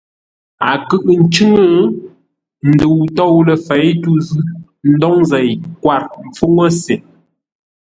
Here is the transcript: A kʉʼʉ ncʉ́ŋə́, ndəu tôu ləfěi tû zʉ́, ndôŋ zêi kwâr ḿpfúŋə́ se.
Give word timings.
A 0.69 0.71
kʉʼʉ 0.87 1.07
ncʉ́ŋə́, 1.25 1.71
ndəu 2.69 2.97
tôu 3.15 3.37
ləfěi 3.47 3.91
tû 4.01 4.11
zʉ́, 4.27 4.43
ndôŋ 4.93 5.15
zêi 5.29 5.49
kwâr 5.81 6.01
ḿpfúŋə́ 6.29 6.69
se. 6.81 6.95